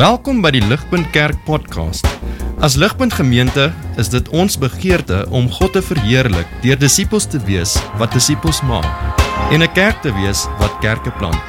[0.00, 2.06] Welkom by die Ligpunt Kerk podcast.
[2.64, 3.66] As Ligpunt Gemeente
[4.00, 8.88] is dit ons begeerte om God te verheerlik deur disippels te wees wat disippels maak
[9.52, 11.44] en 'n kerk te wees wat kerke plant.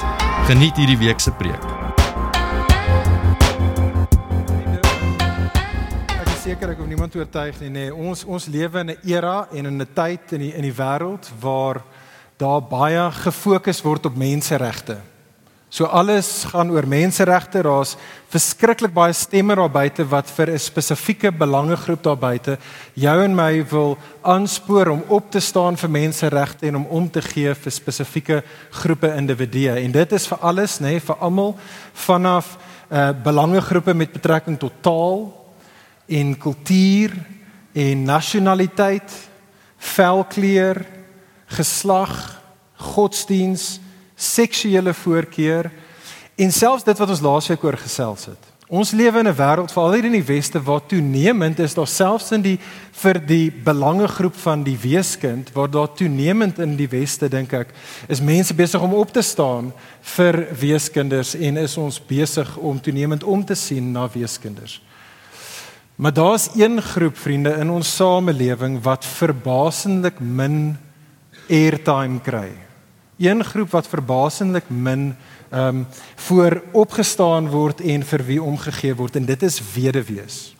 [0.49, 1.63] Geniet hierdie week se preek.
[6.19, 9.47] Ek is seker ek hoef niemand oortuig nie, nee, ons ons lewe in 'n era
[9.53, 11.81] en in 'n tyd in die in die wêreld waar
[12.37, 14.97] daar baie gefokus word op menseregte.
[15.71, 17.61] So alles gaan oor menseregte.
[17.63, 17.93] Daar's
[18.27, 22.57] verskriklik baie stemme daar buite wat vir 'n spesifieke belangegroep daar buite
[22.93, 27.21] jou en my wil aanspoor om op te staan vir menseregte en om om te
[27.21, 29.79] gee vir spesifieke groepe individue.
[29.79, 31.55] En dit is vir alles, nê, nee, vir almal
[31.93, 32.57] vanaf
[32.91, 35.33] uh belangegroepe met betrekking tot taal
[36.07, 37.11] en kultuur
[37.73, 39.11] en nasionaliteit,
[39.77, 40.85] velkleur,
[41.47, 42.41] geslag,
[42.75, 43.79] godsdiens
[44.21, 45.71] seksuele voorkeur
[46.37, 48.51] en selfs dit wat ons laasweek oor gesels het.
[48.71, 52.31] Ons lewe in 'n wêreld veral hier in die weste waar toenemend is daar selfs
[52.31, 52.59] in die
[52.91, 57.73] vir die belangegroep van die weeskind waar daar toenemend in die weste dink ek
[58.07, 63.23] is mense besig om op te staan vir weeskinders en is ons besig om toenemend
[63.23, 64.81] om te sien na weeskinders.
[65.95, 70.77] Maar daar's een groep vriende in ons samelewing wat verbaasendlik min
[71.49, 72.70] airtime kry
[73.21, 75.15] een groep wat verbaasendlik min
[75.51, 80.55] ehm um, voor opgestaan word en vir wie omgegee word en dit is weduwees.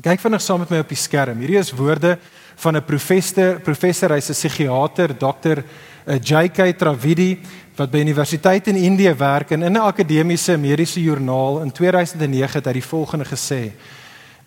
[0.00, 1.38] Kyk vinnig saam met my op die skerm.
[1.38, 2.18] Hierdie is woorde
[2.56, 5.64] van 'n professor, professor hy's 'n psigiater, dokter
[6.04, 6.78] eh, J.K.
[6.78, 7.40] Travidi
[7.76, 12.66] wat by universiteit in Indië werk en in 'n akademiese mediese joernaal in 2009 het
[12.66, 13.72] hy die volgende gesê.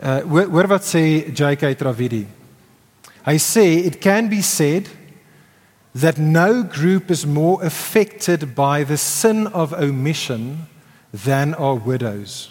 [0.04, 1.76] Uh hoor wat sê J.K.
[1.78, 2.28] Travidi.
[3.26, 4.88] Hy sê it can be said
[5.96, 10.68] that no group is more affected by the sin of omission
[11.12, 12.50] than are widows.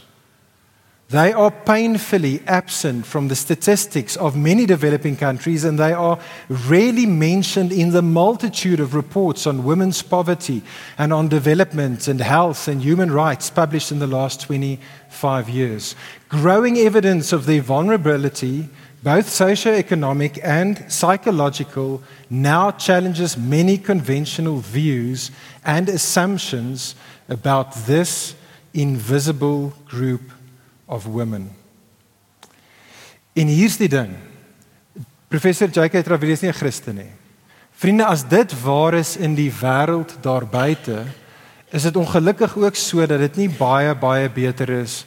[1.11, 6.19] They are painfully absent from the statistics of many developing countries, and they are
[6.51, 10.61] rarely mentioned in the multitude of reports on women's poverty
[10.99, 15.97] and on development and health and human rights published in the last 25 years.
[16.29, 18.69] Growing evidence of their vulnerability
[19.03, 25.31] both socio-economic and psychological, now challenges many conventional views
[25.65, 26.95] and assumptions
[27.29, 28.35] about this
[28.75, 30.33] invisible group
[30.87, 31.51] of women.
[33.33, 34.17] En hier's die ding.
[35.29, 36.03] Professor J.K.
[36.03, 37.13] Travell is nie 'n Christen nie.
[37.73, 41.05] Vriende, as dit waar is in die wêreld daar buite,
[41.71, 45.05] is dit ongelukkig ook so dat dit nie baie baie beter is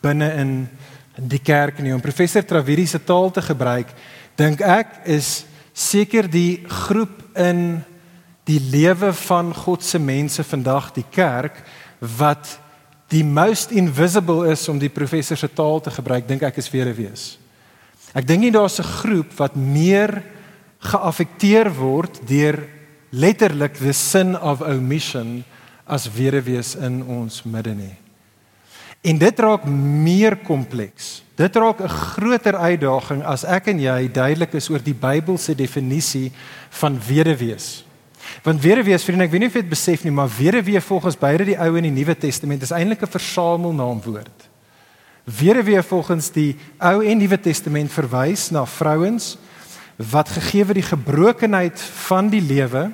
[0.00, 0.68] binne in
[1.18, 3.90] in die kerk nie om professor Traveri se taal te gebruik,
[4.38, 7.80] dink ek is seker die groep in
[8.48, 11.58] die lewe van God se mense vandag, die kerk
[12.18, 12.56] wat
[13.12, 17.28] die most invisible is om die professor se taal te gebruik, dink ek is weduwees.
[18.16, 20.22] Ek dink nie daar's 'n groep wat meer
[20.80, 22.64] geaffekteer word deur
[23.10, 25.44] letterlik the sin of omission
[25.86, 27.96] as weduwees in ons midde nie.
[29.00, 31.22] En dit raak meer kompleks.
[31.38, 36.32] Dit raak 'n groter uitdaging as ek en jy duidelik is oor die Bybelse definisie
[36.70, 37.84] van weduwees.
[38.42, 41.44] Want weduwees, vriende, ek weet nie of jy dit besef nie, maar weduwee volgens beide
[41.44, 44.48] die Ou en die Nuwe Testament is eintlik 'n versamelnaamwoord.
[45.24, 49.36] Weduwee volgens die Ou en Nuwe Testament verwys na vrouens
[49.96, 52.90] wat gegee word die gebrokenheid van die lewe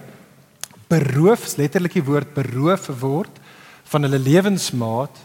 [0.88, 3.40] beroof, letterlik die woord beroof word
[3.84, 5.18] van hulle lewensmaat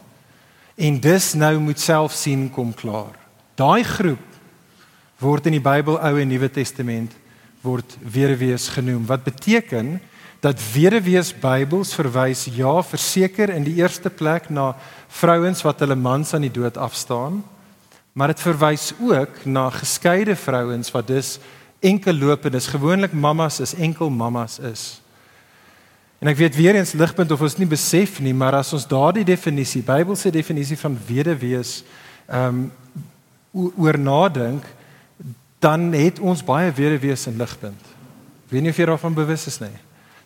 [0.79, 3.17] en dus nou moet self sien kom klaar.
[3.59, 4.23] Daai groep
[5.19, 7.16] word in die Bybel Ou en Nuwe Testament
[7.66, 9.97] word weduwees genoem wat beteken
[10.39, 14.72] dat weduwees Bybels verwys ja verseker in die eerste plek na
[15.12, 17.41] vrouens wat hulle mans aan die dood afstaan
[18.16, 21.35] maar dit verwys ook na geskeide vrouens wat dus
[21.84, 24.88] enkel lopendes gewoonlik mammas is enkel mammas is
[26.19, 29.24] En ek weet weer eens ligpunt of ons nie besef nie, maar as ons daardie
[29.28, 31.81] definisie, Bybelse definisie van weduwees
[32.27, 32.68] ehm um,
[33.50, 34.66] oor nadink,
[35.57, 37.88] dan het ons baie weduwees in ligpunt.
[38.45, 39.74] Ek weet nie of jy daarvan bewus is nie.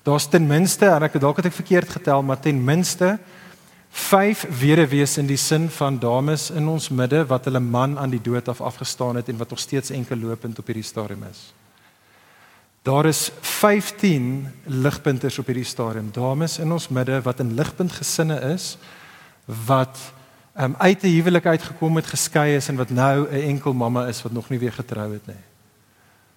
[0.04, 3.13] Daar's ten minste, en ek dalk het ek verkeerd getel, maar ten minste
[3.94, 8.22] 5 weduwees in die sin van dames in ons midde wat hulle man aan die
[8.22, 11.54] dood af afgestaan het en wat nog steeds enkel lopend op hierdie stadium is.
[12.83, 16.09] Daar is 15 ligpunters op hierdie stadium.
[16.12, 18.77] Dames in ons midde wat in ligpunt gesinne is
[19.45, 19.97] wat
[20.59, 24.21] um, uit 'n huwelik uitgekom het, geskei is en wat nou 'n enkel mamma is
[24.21, 25.44] wat nog nie weer getrou het nie.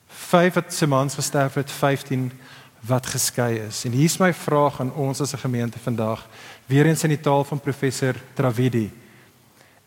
[0.07, 2.33] 5 wat se mans gesterf het, 15
[2.81, 3.85] wat geskei is.
[3.85, 6.29] En hier's my vraag aan ons as 'n gemeente vandag,
[6.67, 8.93] weer eens in die taal van professor Travidi.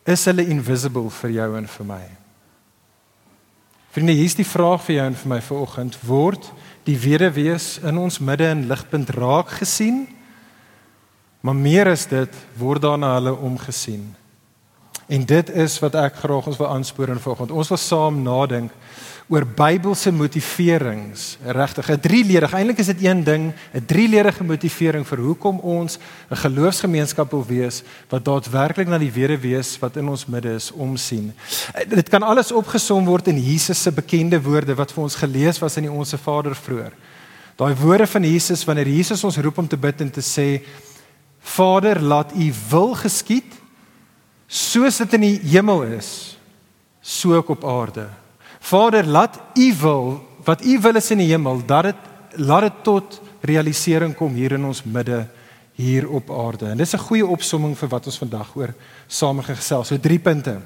[0.03, 2.18] is hulle invisible vir jou en vir my.
[3.89, 6.51] Vriende, hier's die vraag vir jou en vir my vanoggend: word
[6.85, 10.07] die wederwees in ons midde in ligpunt raak gesien?
[11.41, 14.03] Maar meer as dit, word daar na hulle omgesien.
[15.09, 17.51] En dit is wat ek graag ons wil aanspoor in vanoggend.
[17.51, 18.73] Ons wil saam nadink
[19.29, 21.37] oor Bybelse motiverings.
[21.45, 22.53] Regtig, 'n drieledig.
[22.53, 25.97] Eintlik is dit een ding, 'n drieledige motivering vir hoekom ons
[26.29, 31.33] 'n geloofsgemeenskap wil wees wat daadwerklik na die wederwees wat in ons midde is omsien.
[31.87, 35.77] Dit kan alles opgesom word in Jesus se bekende woorde wat vir ons gelees was
[35.77, 36.93] in die Onse Vader vroeër.
[37.55, 40.61] Daai woorde van Jesus wanneer Jesus ons roep om te bid en te sê
[41.39, 43.58] Vader, laat U wil geskied
[44.49, 46.37] soos dit in die hemel is,
[47.01, 48.07] so ook op aarde.
[48.59, 50.07] Vader, laat U wil,
[50.45, 52.07] wat U wil is in die hemel, dat dit
[52.41, 55.23] laat dit tot realisering kom hier in ons midde
[55.79, 56.67] hier op aarde.
[56.69, 58.73] En dis 'n goeie opsomming vir wat ons vandag oor
[59.07, 59.87] samegesels.
[59.87, 60.59] So drie punte.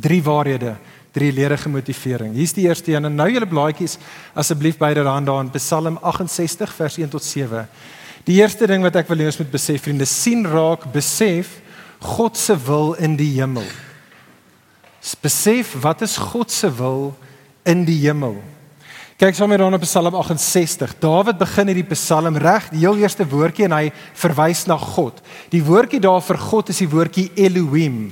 [0.00, 0.76] Drie waarhede,
[1.12, 2.34] drie leerige motivering.
[2.34, 3.04] Hier's die eerste een.
[3.04, 3.98] En nou julle blaadjies
[4.34, 7.68] asseblief byderhand daar in Psalm 68 vers 1 tot 7.
[8.24, 11.60] Die eerste ding wat ek wil hê ons moet besef, vriende, sien raak, besef
[12.04, 13.66] God se wil in die hemel
[15.24, 17.14] besef wat is God se wil
[17.64, 18.38] in die hemel.
[19.20, 20.96] Kyk sommer dan op Psalm 68.
[21.00, 23.84] Dawid begin hierdie Psalm reg, die heel eerste woordjie en hy
[24.20, 25.20] verwys na God.
[25.52, 28.08] Die woordjie daar vir God is die woordjie Elohim.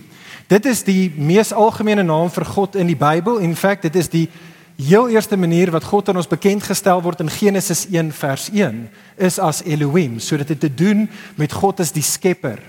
[0.49, 3.41] Dit is die mees algemene naam vir God in die Bybel.
[3.43, 4.27] In feite, dit is die
[4.79, 8.87] heel eerste manier wat God aan ons bekend gestel word in Genesis 1 vers 1
[9.17, 11.09] is as Elohim, sodat dit te doen
[11.41, 12.61] met God as die skepper.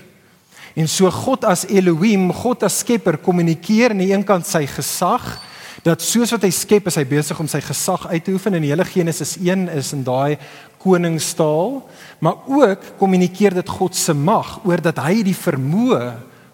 [0.74, 5.36] En so God as Elohim, God as skepper kommunikeer aan die een kant sy gesag
[5.84, 8.64] dat soos wat hy skep is hy besig om sy gesag uit te oefen en
[8.64, 10.40] die hele Genesis 1 is in daai
[10.82, 11.78] koningstaal,
[12.18, 16.02] maar ook kommunikeer dit God se mag oor dat hy die vermoë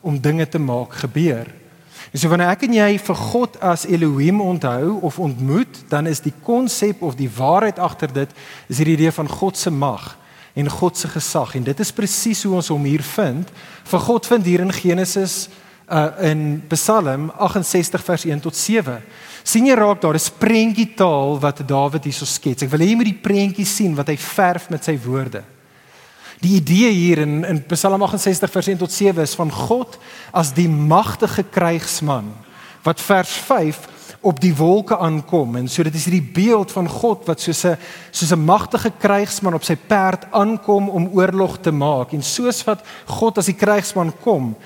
[0.06, 1.48] om dinge te maak gebeur.
[2.10, 6.20] En so wanneer ek en jy vir God as Elohim onthou of ontmoet, dan is
[6.24, 10.16] die konsep of die waarheid agter dit is hierdie idee van God se mag
[10.60, 13.50] en God se gesag en dit is presies hoe ons hom hier vind.
[13.90, 15.48] Vir God vind hier in Genesis
[15.90, 19.00] uh in Psalm 68 vers 1 tot 7.
[19.42, 22.62] sien jy raak daar is prentjie taal wat Dawid hierso skets.
[22.62, 25.42] Ek wil hê jy moet die prentjie sien wat hy verf met sy woorde.
[26.40, 29.98] Die idee hier in in Psalm 68 vers 1 tot 7 is van God
[30.32, 32.30] as die magtige krygsman
[32.86, 33.34] wat vers
[34.20, 35.56] op die wolke aankom.
[35.56, 37.76] En so dit is hierdie beeld van God wat soos 'n
[38.10, 42.12] soos 'n magtige krygsman op sy perd aankom om oorlog te maak.
[42.12, 44.56] En soos wat God as die krygsman kom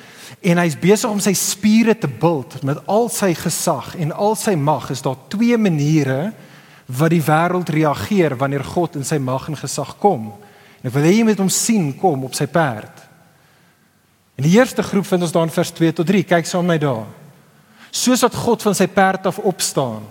[0.41, 4.55] en hy's besig om sy spiere te bult met al sy gesag en al sy
[4.55, 6.33] mag is daar twee maniere
[6.87, 10.33] wat die wêreld reageer wanneer God in sy mag en gesag kom.
[10.83, 13.05] En ek wil hê jy moet hom sien kom op sy perd
[14.37, 16.81] en die eerste groep vind ons daar in vers 2 tot 3 kyk saam met
[16.81, 17.24] my daar
[17.94, 20.05] soos wat God van sy perd af opstaan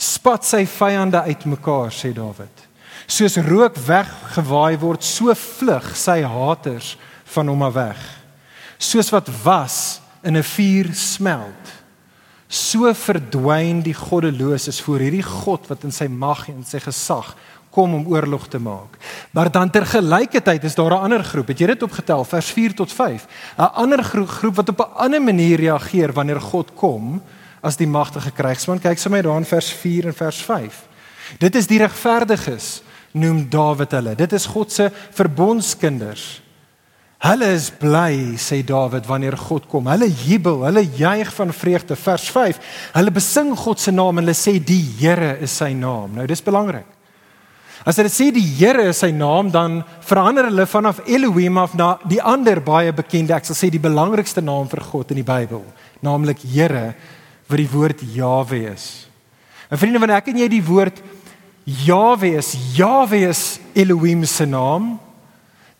[0.00, 2.66] spat sy vyande uitmekaar sê Dawid
[3.10, 6.94] soos rook weggewaai word so vlug sy haters
[7.34, 8.00] van hom af weg.
[8.78, 11.66] Soos wat was in 'n vuur smelt
[12.48, 17.36] so verdwyn die goddeloses voor hierdie God wat in sy mag en sy gesag
[17.70, 18.98] kom om oorlog te maak.
[19.30, 21.46] Maar dan tergelykertyd is daar 'n ander groep.
[21.48, 23.26] Het jy dit opgetel vers 4 tot 5?
[23.58, 27.22] 'n Ander groep, groep wat op 'n ander manier reageer wanneer God kom
[27.60, 28.80] as die magtige krygsman.
[28.80, 30.88] Kyk sommer daar in vers 4 en vers 5.
[31.38, 34.14] Dit is die regverdiges noem Dawid hulle.
[34.14, 36.42] Dit is God se verbondskinders.
[37.20, 39.86] Hulle is bly, sê Dawid, wanneer God kom.
[39.86, 41.96] Hulle jubel, hulle juig van vreugde.
[41.96, 42.60] Vers 5.
[42.94, 46.14] Hulle besing God se naam en hulle sê die Here is sy naam.
[46.16, 46.86] Nou dis belangrik.
[47.86, 51.94] As hulle sê die Here is sy naam, dan verander hulle vanaf Elohim af na
[52.04, 55.64] die ander baie bekende, ek sal sê die belangrikste naam vir God in die Bybel,
[56.04, 56.92] naamlik Here
[57.50, 59.08] wat die woord Jahwe is.
[59.72, 61.00] En vriende, wanneer ek en jy die woord
[61.86, 63.44] Jahwe is, Jahwe is
[63.74, 64.98] Elohim se naam,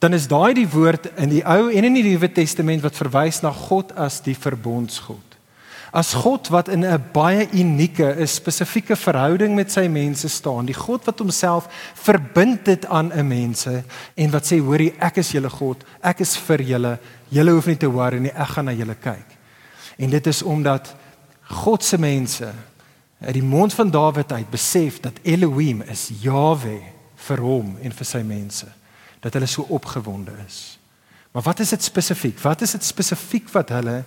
[0.01, 3.43] dan is daai die woord in die Ou en in die Nuwe Testament wat verwys
[3.45, 5.30] na God as die verbondsgod
[5.91, 10.75] as God wat in 'n baie unieke, 'n spesifieke verhouding met sy mense staan, die
[10.75, 15.51] God wat homself verbind het aan 'n mense en wat sê hoorie ek is julle
[15.51, 18.95] God, ek is vir julle, julle hoef nie te worry nie, ek gaan na julle
[18.95, 19.27] kyk.
[19.99, 20.95] En dit is omdat
[21.43, 22.53] God se mense
[23.21, 26.81] uit die mond van Dawid uit besef dat Elohim is Jahwe
[27.17, 28.67] vir hom en vir sy mense,
[29.21, 30.79] dat hulle so opgewonde is.
[31.33, 32.39] Maar wat is dit spesifiek?
[32.43, 34.05] Wat is dit spesifiek wat hulle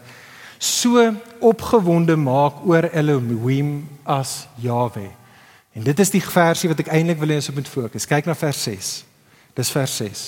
[0.58, 5.10] so opgewonde maak oor Elohim as Jahwe.
[5.74, 8.08] En dit is die versie wat ek eintlik wil hê ons moet fokus.
[8.10, 8.92] Kyk na vers 6.
[9.58, 10.24] Dis vers 6.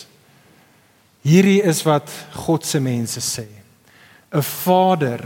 [1.25, 2.10] Hierdie is wat
[2.46, 3.48] God se mense sê.
[4.36, 5.22] 'n Vader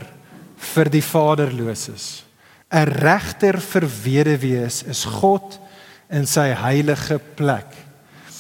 [0.74, 2.24] vir die vaderloses.
[2.72, 5.60] 'n Regter vir weduwees is God
[6.10, 7.90] in sy heilige plek.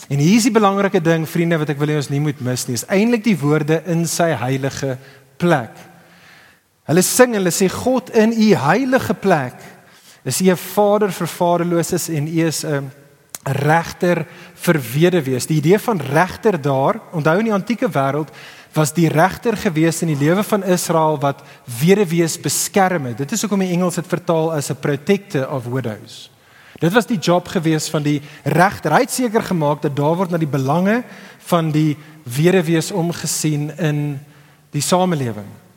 [0.10, 2.66] En hier is die belangrike ding vriende wat ek wil hê ons nie moet mis
[2.68, 4.98] nie, is eintlik die woorde in sy heilige
[5.38, 5.75] plek.
[6.89, 9.60] Hulle sing, hulle sê God in u heilige plek
[10.25, 12.91] is u 'n vader vir vaderloses en u is 'n
[13.43, 15.46] regter vir weduwees.
[15.46, 18.29] Die idee van regter daar, onthou in die antieke wêreld
[18.74, 21.41] was die regter gewees in die lewe van Israel wat
[21.79, 23.17] weduwees beskerm het.
[23.17, 26.29] Dit is hoekom die Engels dit vertaal as a protector of widows.
[26.79, 28.91] Dit was die job gewees van die regter.
[28.91, 31.03] Hy het seker gemaak dat daar word na die belange
[31.50, 34.19] van die weduwees omgesien in
[34.72, 35.68] die samelewing.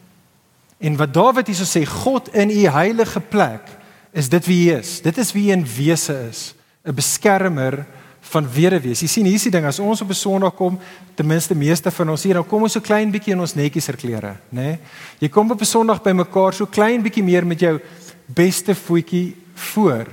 [0.83, 3.69] En wat Dawid hierso sê, God in u heilige plek
[4.13, 4.99] is dit wie hy is.
[5.05, 7.87] Dit is wie hy in wese is, 'n beskermer
[8.33, 9.03] van weduwees.
[9.03, 10.79] Jy sien hier is die ding as ons op 'n Sondag kom,
[11.15, 13.91] ten minste meeste van ons hier, dan kom ons so klein bietjie in ons netjies
[13.97, 14.63] klere, nê?
[14.63, 14.79] Nee?
[15.21, 17.81] Jy kom op 'n Sondag by mekaar so klein bietjie meer met jou
[18.27, 20.07] beste voetjie voor.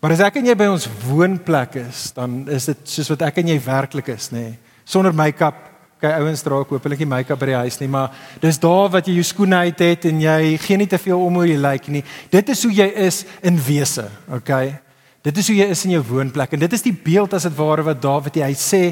[0.00, 3.38] Maar as ek en jy by ons woonplek is, dan is dit soos wat ek
[3.38, 4.38] en jy werklik is, nê?
[4.38, 4.58] Nee?
[4.84, 5.73] Sonder make-up.
[6.04, 9.06] Okay, ouens dra ook hopelik nie make-up by die huis nie, maar dis daar wat
[9.08, 11.86] jy jou skoene uit het en jy gee nie te veel om hoe jy lyk
[11.94, 12.02] nie.
[12.28, 14.04] Dit is hoe jy is in wese,
[14.36, 14.74] okay?
[15.24, 17.56] Dit is hoe jy is in jou woonplek en dit is die beeld as dit
[17.56, 18.82] ware wat Dawid hy sê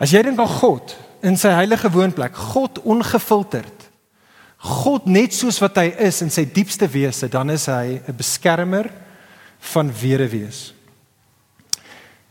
[0.00, 0.94] as jy dink aan God
[1.28, 3.90] in sy heilige woonplek, God ongefilterd.
[4.64, 8.88] God net soos wat hy is in sy diepste wese, dan is hy 'n beskermer
[9.74, 10.72] van wederwees.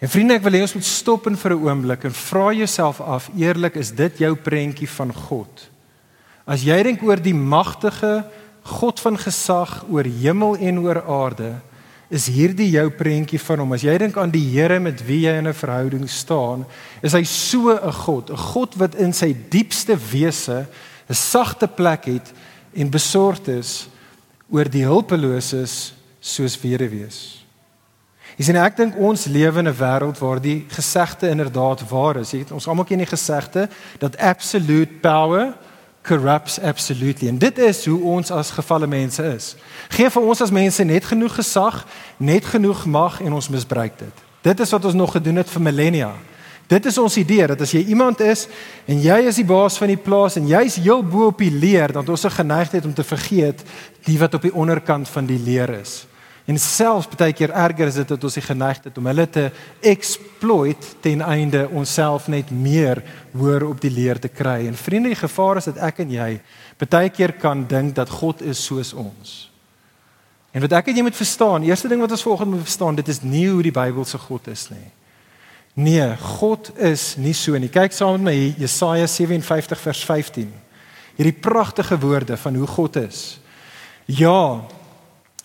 [0.03, 2.99] En vriende, ek wil hê ons moet stop en vir 'n oomblik en vra jouself
[2.99, 5.69] af, eerlik, is dit jou prentjie van God?
[6.45, 8.25] As jy dink oor die magtige
[8.63, 11.61] God van gesag oor hemel en oor aarde,
[12.09, 13.71] is hierdie jou prentjie van hom.
[13.73, 16.65] As jy dink aan die Here met wie jy in 'n verhouding staan,
[17.01, 20.67] is hy so 'n God, 'n God wat in sy diepste wese
[21.09, 22.33] 'n sagte plek het
[22.75, 23.87] en besorgd is
[24.51, 27.42] oor die hulpeloses soos weduwees.
[28.37, 32.31] Jy sien ek dink ons lewe in 'n wêreld waar die gesegde inderdaad waar is.
[32.31, 35.53] Jy weet ons almal ken die gesegde dat absolute power
[36.03, 37.27] corrupts absolutely.
[37.27, 39.55] En dit is hoe ons as gefalle mense is.
[39.89, 41.85] Gee vir ons as mense net genoeg gesag,
[42.17, 44.23] net genoeg mag en ons misbruik dit.
[44.41, 46.11] Dit is wat ons nog gedoen het vir millennia.
[46.67, 48.47] Dit is ons idee dat as jy iemand is
[48.87, 51.91] en jy is die baas van die plaas en jy's heel bo op die leer,
[51.91, 53.63] dan het ons 'n geneigtheid om te vergeet
[54.05, 56.07] die wat op die onderkant van die leer is.
[56.45, 59.45] En selfs baie keer erger is dit dat ons die geneigtheid om hulle te
[59.79, 62.99] exploit ten einde onsself net meer
[63.31, 64.65] hoor op die leer te kry.
[64.67, 66.29] En vriende, die gevaar is dat ek en jy
[66.83, 69.37] baie keer kan dink dat God is soos ons.
[70.51, 73.07] En wat ek en jy moet verstaan, eerste ding wat ons volgens moet verstaan, dit
[73.07, 74.89] is nie hoe die Bybel se God is nie.
[75.73, 77.71] Nee, God is nie so nie.
[77.73, 80.51] Kyk saam met my Jesaja 57 vers 15.
[81.17, 83.23] Hierdie pragtige woorde van hoe God is.
[84.05, 84.61] Ja,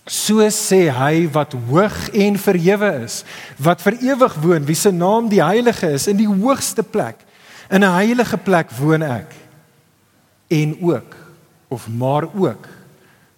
[0.09, 3.21] So sê hy wat hoog en verhewe is,
[3.61, 7.21] wat vir ewig woon, wie se naam die heilige is in die hoogste plek.
[7.71, 9.35] In 'n heilige plek woon ek.
[10.49, 11.17] En ook
[11.69, 12.69] of maar ook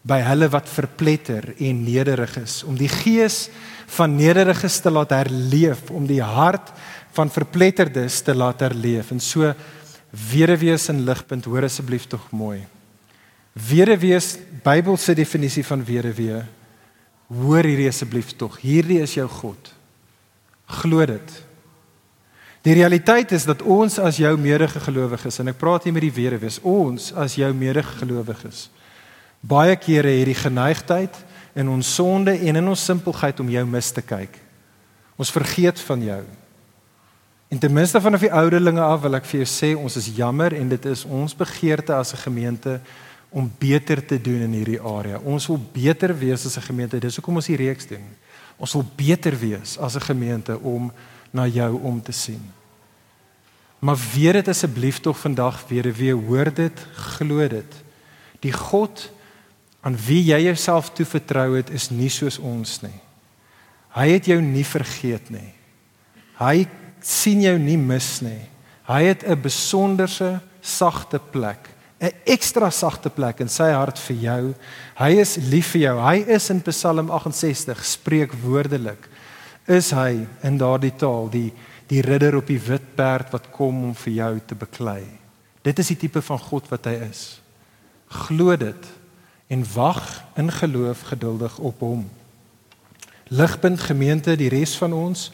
[0.03, 3.49] by hulle wat verpletter en nederig is, om die gees
[3.87, 6.71] van nederiges te laat herleef, om die hart
[7.13, 9.11] van verpletterdes te laat herleef.
[9.11, 9.55] En so
[10.31, 12.65] wederwees en ligpunt, hoor asseblief tog mooi.
[13.53, 16.45] Wederwees Bybelse definisie van wederwees
[17.31, 18.59] Hoor hierdie asseblief tog.
[18.59, 19.71] Hierdie is jou God.
[20.81, 21.37] Glo dit.
[22.67, 26.59] Die realiteit is dat ons as jou medegelowiges en ek praat hier met die weduwees,
[26.67, 28.69] ons as jou medegelowiges
[29.41, 31.17] baie kere het die geneigtheid
[31.59, 34.37] in ons sonde en in ons simpelheid om jou mis te kyk.
[35.21, 36.23] Ons vergeet van jou.
[37.51, 40.55] En ten minste vanaf die ouderlinge af wil ek vir jou sê ons is jammer
[40.55, 42.81] en dit is ons begeerte as 'n gemeente
[43.31, 45.19] om beter te doen in hierdie area.
[45.19, 46.99] Ons wil beter wees as 'n gemeente.
[46.99, 48.05] Dis hoekom ons hierdie reeks doen.
[48.57, 50.93] Ons wil beter wees as 'n gemeente om
[51.31, 52.43] na jou om te sien.
[53.79, 57.75] Maar weet dit asseblief tog vandag weer weer hoor dit, glo dit.
[58.41, 59.11] Die God
[59.81, 63.01] aan wie jy jouself toevertrou het is nie soos ons nie.
[63.97, 65.55] Hy het jou nie vergeet nie.
[66.39, 66.69] Hy
[67.01, 68.49] sien jou nie mis nie.
[68.85, 74.55] Hy het 'n besonderse sagte plek 'n ekstra sagte plek in sy hart vir jou.
[74.97, 75.97] Hy is lief vir jou.
[76.01, 79.09] Hy is in Psalm 68 spreek woordelik.
[79.69, 81.53] Is hy in daardie taal die
[81.91, 85.03] die ridder op die wit perd wat kom om vir jou te beklei.
[85.67, 87.41] Dit is die tipe van God wat hy is.
[88.07, 88.87] Glo dit
[89.51, 90.05] en wag
[90.39, 92.05] in geloof geduldig op hom.
[93.35, 95.33] Ligpunt gemeente, die res van ons,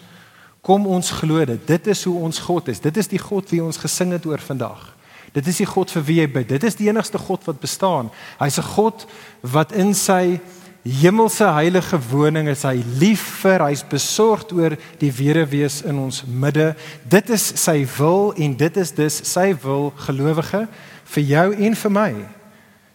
[0.65, 1.61] kom ons glo dit.
[1.69, 2.81] Dit is hoe ons God is.
[2.81, 4.96] Dit is die God wie ons gesing het oor vandag.
[5.37, 6.49] Dit is die God vir wie jy bid.
[6.49, 8.09] Dit is die enigste God wat bestaan.
[8.41, 9.07] Hy's 'n God
[9.43, 10.41] wat in sy
[10.87, 16.75] hemelse heilige woning is hy lief vir, hy's besorgd oor die wederwees in ons midde.
[17.05, 20.69] Dit is sy wil en dit is dus sy wil gelowige
[21.05, 22.13] vir jou en vir my.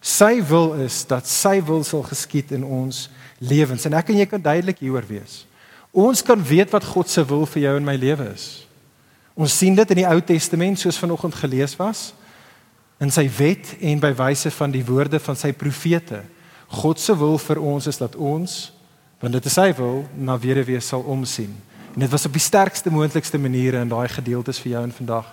[0.02, 4.26] Sy wil is dat sy wil sal geskied in ons lewens en ek en jy
[4.26, 5.46] kan duidelik hieroor wees.
[5.92, 8.66] Ons kan weet wat God se wil vir jou en my lewe is.
[9.36, 12.14] Ons sien dit in die Ou Testament soos vanoggend gelees was
[13.02, 16.22] in sy wet en by wyse van die woorde van sy profete.
[16.72, 18.72] God se wil vir ons is dat ons
[19.22, 21.52] want dit is sy wil na wederwees sal omsien.
[21.94, 25.28] En dit was op die sterkste moontlikste maniere in daai gedeeltes vir jou en vandag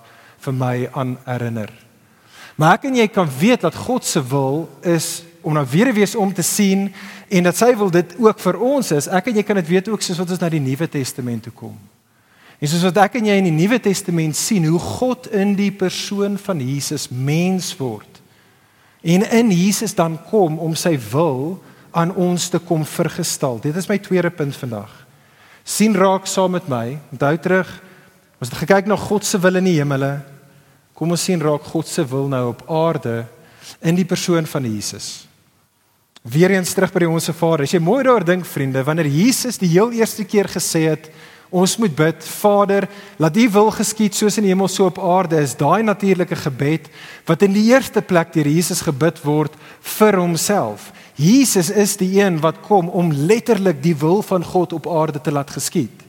[0.44, 1.72] vir my aan herinner.
[2.58, 6.34] Maar ek en jy kan weet dat God se wil is om na wederwees om
[6.34, 6.88] te sien
[7.32, 9.08] en dat sy wil dit ook vir ons is.
[9.08, 11.54] Ek en jy kan dit weet ook soos wat ons na die Nuwe Testament toe
[11.54, 11.78] kom.
[12.58, 15.70] En soos wat ek en jy in die Nuwe Testament sien hoe God in die
[15.70, 18.18] persoon van Jesus mens word
[19.02, 21.58] en in Jesus dan kom om sy wil
[21.90, 23.60] aan ons te kom vergestel.
[23.62, 24.90] Dit is my tweede punt vandag.
[25.68, 26.98] sien raak saam met my.
[27.12, 27.68] Onthou terug,
[28.40, 30.22] ons het gekyk na God se wil in die hemele.
[30.96, 33.26] Kom ons sien raak God se wil nou op aarde
[33.84, 35.26] in die persoon van Jesus.
[36.24, 37.66] Weereens terug by onsse Vader.
[37.68, 41.10] As jy mooi daaroor dink, vriende, wanneer Jesus die heel eerste keer gesê het,
[41.48, 42.84] Ons moet bid, Vader,
[43.16, 45.56] laat U wil geskied soos in die hemel so op aarde is.
[45.56, 46.90] Daai natuurlike gebed
[47.28, 49.54] wat in die eerste plek deur Jesus gebid word
[49.96, 50.90] vir homself.
[51.16, 55.32] Jesus is die een wat kom om letterlik die wil van God op aarde te
[55.32, 56.04] laat geskied.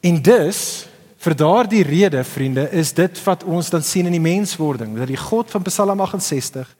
[0.00, 0.86] En dus
[1.26, 5.18] vir daardie rede, vriende, is dit wat ons dan sien in die menswording, dat die
[5.18, 6.70] God van Psalm 68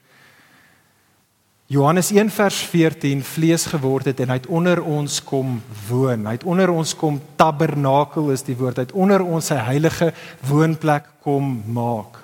[1.67, 5.57] Johannes 1 vers 14 vlees geword het en hy het onder ons kom
[5.89, 6.29] woon.
[6.29, 8.79] Hy het onder ons kom tabernakel is die woord.
[8.79, 10.13] Hy het onder ons sy heilige
[10.47, 12.21] woonplek kom maak.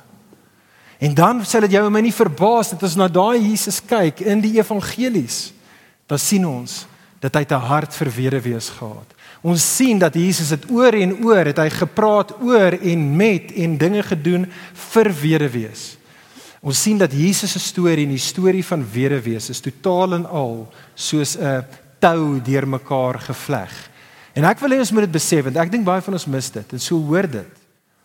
[1.02, 4.22] En dan sê dit jou my nie verbaas dat as ons na daai Jesus kyk
[4.22, 5.48] in die evangelies,
[6.06, 6.84] dan sien ons
[7.18, 9.08] dat hy 'n hart vir wederwees gehad.
[9.42, 13.76] Ons sien dat Jesus dit oor en oor het hy gepraat oor en met en
[13.78, 15.98] dinge gedoen vir wederwees.
[16.62, 20.68] Ons sien dat Jesus se storie en die storie van wederwees is totaal en al
[20.94, 21.66] soos 'n
[21.98, 23.72] tou deurmekaar gevleg.
[24.34, 26.50] En ek wil hê ons moet dit besef want ek dink baie van ons mis
[26.50, 27.52] dit en so hoor dit.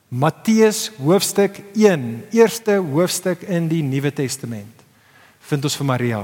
[0.10, 4.74] Matteus hoofstuk 1, eerste hoofstuk in die Nuwe Testament
[5.39, 6.20] vind ons vir Maria.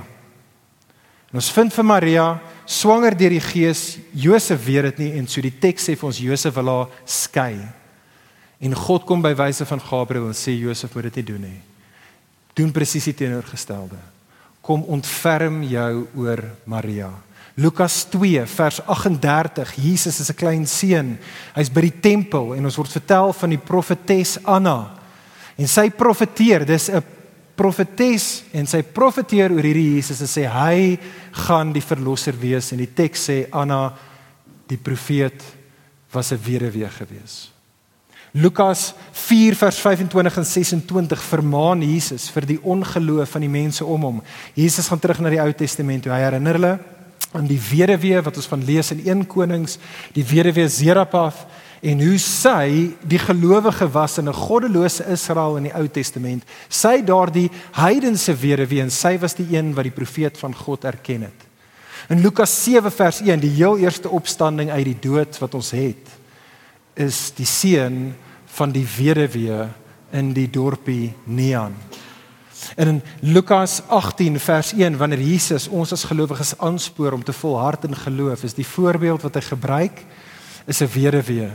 [1.32, 3.98] En ons vind vir Maria swanger deur die Gees.
[4.12, 7.60] Josef weet dit nie en so die teks sê vir ons Josef wil haar skei.
[8.60, 11.73] En God kom by wyse van Gabriël en sê Josef moet dit nie doen nie
[12.54, 13.98] doen presies die teenoorgestelde.
[14.62, 17.10] Kom ontferm jou oor Maria.
[17.56, 19.76] Lukas 2 vers 38.
[19.76, 21.18] Jesus is 'n klein seun.
[21.54, 25.00] Hy's by die tempel en ons word vertel van die profetes Anna.
[25.58, 27.04] En sy profeteer, dis 'n
[27.56, 30.98] profetes en sy profeteer oor hierdie Jesus en sê hy
[31.32, 33.94] gaan die verlosser wees en die teks sê Anna
[34.68, 35.44] die profeet
[36.12, 37.52] was 'n weduwee gewees.
[38.34, 44.08] Lukas 4 vers 25 en 26 vermaan Jesus vir die ongeloof van die mense om
[44.08, 44.22] hom.
[44.58, 46.16] Jesus gaan terug na die Ou Testament toe.
[46.16, 46.72] Hy herinner hulle
[47.38, 49.78] aan die weduwee wat ons van lees in 1 Konings,
[50.18, 51.44] die weduwee Zerapath
[51.86, 56.44] en hoe sy die gelowige was in 'n goddelose Israel in die Ou Testament.
[56.70, 61.22] Sy daardie heidense weduwee en sy was die een wat die profeet van God erken
[61.22, 61.40] het.
[62.10, 66.10] In Lukas 7 vers 1, die heel eerste opstanding uit die dood wat ons het,
[66.96, 68.16] is die seun
[68.54, 69.68] van die weduwee
[70.14, 71.74] in die dorpie Nean.
[72.76, 77.84] En in Lukas 18 vers 1 wanneer Jesus ons as gelowiges aanspoor om te volhard
[77.84, 80.06] in geloof, is die voorbeeld wat hy gebruik
[80.66, 81.52] is 'n weduwee.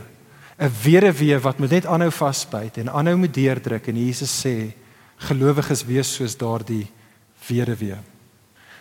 [0.59, 4.73] 'n Weduwee wat moet net aanhou vasbyt en aanhou moet deurdruk en Jesus sê
[5.17, 6.87] gelowiges wees soos daardie
[7.49, 7.97] weduwee.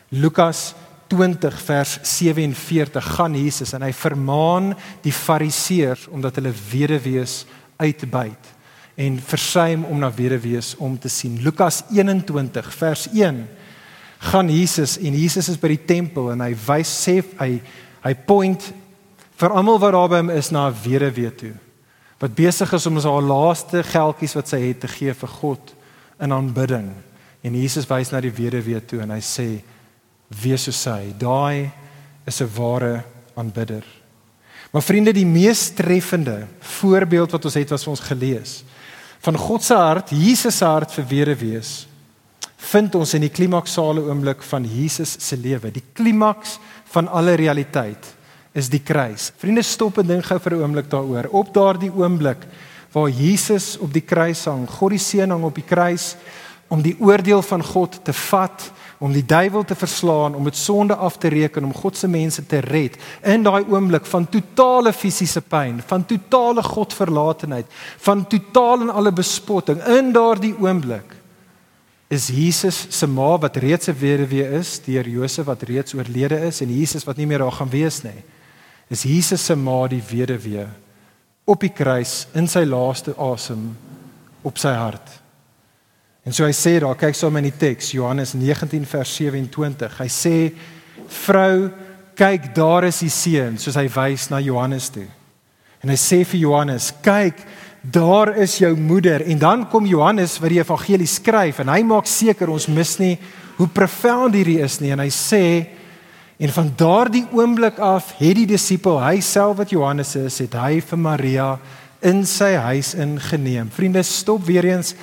[0.10, 0.74] Lukas
[1.08, 7.46] 20 vers 47 gaan Jesus en hy vermaan die fariseërs omdat hulle weduwees
[7.78, 8.54] uitbuit
[8.98, 11.38] en versuim om na wederwees om te sien.
[11.42, 13.44] Lukas 21 vers 1
[14.18, 17.60] gaan Jesus en Jesus is by die tempel en hy wys sê hy
[18.02, 18.72] hy point
[19.38, 21.54] vir almal wat daar by hom is na 'n wederwee toe.
[22.20, 25.74] Wat besig is om sy laaste geldjies wat sy het te gee vir God
[26.20, 26.90] in aanbidding.
[27.44, 29.62] En Jesus wys na die wederwee toe en hy sê
[30.30, 31.14] wees so sy.
[31.18, 31.72] Daai
[32.26, 33.04] is 'n ware
[33.36, 33.97] aanbidder.
[34.72, 38.64] Maar vriende, die mees treffende voorbeeld wat ons het was ons gelees
[39.28, 41.72] van God se hart, Jesus se hart vir wederwees
[42.68, 45.72] vind ons in die klimaksale oomblik van Jesus se lewe.
[45.72, 46.58] Die klimaks
[46.92, 48.10] van alle realiteit
[48.58, 49.30] is die kruis.
[49.38, 51.28] Vriende, stop en dink gou vir 'n oomblik daaroor.
[51.32, 52.48] Op daardie oomblik
[52.92, 56.16] waar Jesus op die kruis hang, God die seun hang op die kruis
[56.68, 60.96] om die oordeel van God te vat, om die duiwel te verslaan, om dit sonde
[60.96, 62.98] af te reken, om God se mense te red.
[63.22, 69.84] In daai oomblik van totale fisiese pyn, van totale godverlatenheid, van totaal en alle bespotting,
[69.86, 71.18] in daardie oomblik
[72.08, 76.62] is Jesus se ma wat reeds 'n weduwee is deur Josef wat reeds oorlede is
[76.62, 78.24] en Jesus wat nie meer daar gaan wees nie.
[78.88, 80.68] Is Jesus se ma die weduwee
[81.46, 83.78] op die kruis in sy laaste asem
[84.42, 85.22] op sy hart.
[86.28, 89.94] En so hy sê daar, kyk saam in die teks, Johannes 19 vers 27.
[90.02, 90.52] Hy sê:
[91.24, 91.70] "Vrou,
[92.20, 95.08] kyk, daar is die seun," soos hy wys na Johannes toe.
[95.82, 97.46] En hy sê vir Johannes: "Kyk,
[97.82, 102.06] daar is jou moeder." En dan kom Johannes wat die evangelie skryf en hy maak
[102.06, 103.18] seker ons mis nie
[103.58, 105.68] hoe profound hierdie is nie en hy sê
[106.40, 110.82] en van daardie oomblik af het die disipel, hy self wat Johannes is, het hy
[110.82, 111.60] vir Maria
[112.02, 113.72] in sy huis ingeneem.
[113.74, 114.94] Vriende, stop weer eens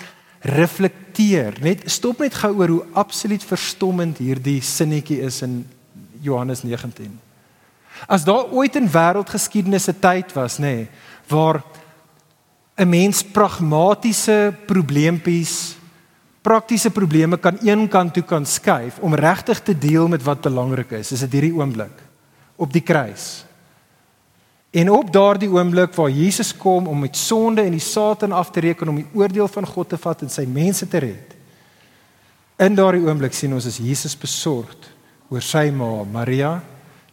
[0.45, 1.57] reflekteer.
[1.65, 5.63] Net stop net gou oor hoe absoluut verstommend hierdie sinnetjie is in
[6.25, 7.13] Johannes 19.
[8.11, 10.89] As daar ooit in wêreldgeskiedenis 'n tyd was, nê, nee,
[11.29, 11.63] waar
[12.77, 15.77] 'n mens pragmatiese probleempies,
[16.43, 20.91] praktiese probleme kan een kant toe kan skuif om regtig te deel met wat belangrik
[20.91, 22.03] is, is dit hierdie oomblik
[22.57, 23.44] op die kruis.
[24.75, 28.61] En op daardie oomblik waar Jesus kom om met sonde en die Satan af te
[28.61, 31.35] reken om die oordeel van God te vat en sy mense te red.
[32.59, 34.91] In daardie oomblik sien ons as Jesus besorgd
[35.31, 36.57] oor sy ma Maria,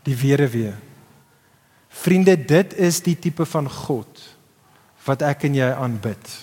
[0.06, 0.74] die weduwee.
[2.02, 4.26] Vriende, dit is die tipe van God
[5.06, 6.34] wat ek en jy aanbid.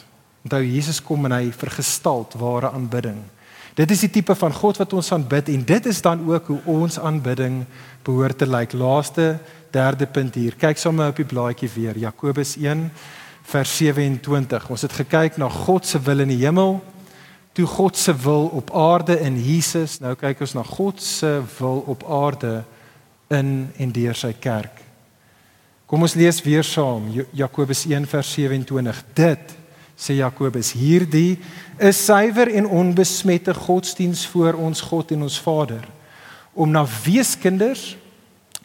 [0.47, 3.19] Onthou Jesus kom en hy vergestalt ware aanbidding.
[3.79, 6.59] Dit is die tipe van God wat ons aanbid en dit is dan ook hoe
[6.67, 7.61] ons aanbidding
[8.03, 8.73] behoort te lyk.
[8.75, 9.37] Laaste
[9.71, 10.57] derde punt hier.
[10.59, 11.99] Kyk sommer op die blaadjie weer.
[11.99, 12.89] Jakobus 1
[13.47, 14.67] vers 27.
[14.75, 16.81] Ons het gekyk na God se wil in die hemel,
[17.55, 20.01] toe God se wil op aarde in Jesus.
[20.03, 22.65] Nou kyk ons na God se wil op aarde
[23.31, 24.83] in en deur sy kerk.
[25.87, 29.05] Kom ons lees weer saam Jakobus 1 vers 27.
[29.15, 29.58] Dit
[29.99, 31.39] sê Jakobus hierdie
[31.83, 35.83] is suiwer en onbesmette godsdiens voor ons God en ons Vader
[36.59, 37.97] om na weeskinders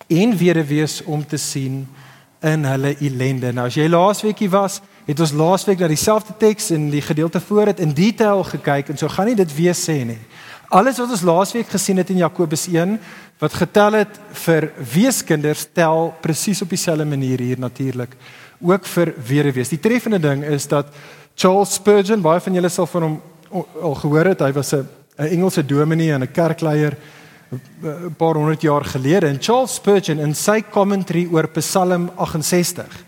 [0.07, 1.83] en weduwees om te sien
[2.43, 3.53] in hulle ellende.
[3.55, 7.71] Nou as jy laasweekie was, het ons laasweek na dieselfde teks in die gedeelte voor
[7.71, 10.19] dit in detail gekyk en so gaan nie dit weer sê nie.
[10.73, 12.97] Alles wat ons laasweek gesien het in Jakobus 1
[13.41, 18.15] wat getel het vir weeskinders tel presies op dieselfde manier hier natuurlik
[18.63, 19.73] ook vir weduwees.
[19.73, 20.89] Die treffende ding is dat
[21.35, 23.21] Charles Spurgeon, baie van julle sal van hom
[23.81, 26.97] al gehoor het, hy was 'n 'n Engelse dominee en 'n kerkleier
[27.83, 33.03] 'n paar honderd jaar gelede en Charles Spurgeon in sy commentary oor Psalm 68.